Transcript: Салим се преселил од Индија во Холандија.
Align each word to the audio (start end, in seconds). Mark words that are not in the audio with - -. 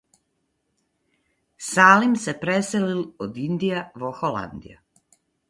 Салим 1.73 2.15
се 2.23 2.35
преселил 2.47 3.05
од 3.27 3.39
Индија 3.45 3.85
во 4.07 4.11
Холандија. 4.23 4.83